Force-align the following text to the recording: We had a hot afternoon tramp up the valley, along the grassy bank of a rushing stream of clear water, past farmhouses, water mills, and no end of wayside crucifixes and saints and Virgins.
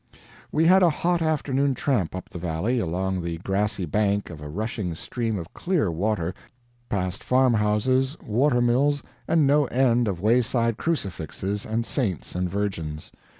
We 0.51 0.65
had 0.65 0.81
a 0.81 0.89
hot 0.89 1.21
afternoon 1.21 1.75
tramp 1.75 2.15
up 2.15 2.27
the 2.27 2.39
valley, 2.39 2.79
along 2.79 3.21
the 3.21 3.37
grassy 3.37 3.85
bank 3.85 4.31
of 4.31 4.41
a 4.41 4.49
rushing 4.49 4.95
stream 4.95 5.37
of 5.37 5.53
clear 5.53 5.91
water, 5.91 6.33
past 6.89 7.23
farmhouses, 7.23 8.17
water 8.25 8.61
mills, 8.61 9.03
and 9.27 9.45
no 9.45 9.65
end 9.65 10.07
of 10.07 10.19
wayside 10.19 10.77
crucifixes 10.77 11.67
and 11.67 11.85
saints 11.85 12.33
and 12.33 12.49
Virgins. 12.49 13.11